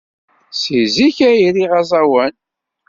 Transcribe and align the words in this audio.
Seg 0.61 0.81
zik 0.95 1.17
ay 1.29 1.41
riɣ 1.55 1.71
aẓawan. 1.79 2.33